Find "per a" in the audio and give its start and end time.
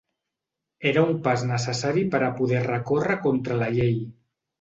2.15-2.31